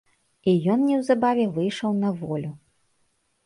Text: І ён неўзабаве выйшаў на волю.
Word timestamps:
І 0.53 0.55
ён 0.75 0.79
неўзабаве 0.87 1.45
выйшаў 1.59 1.95
на 2.03 2.09
волю. 2.25 2.51